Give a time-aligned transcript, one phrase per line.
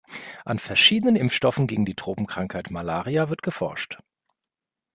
[0.45, 3.99] An verschiedenen Impfstoffen gegen die Tropenkrankheit Malaria wird geforscht.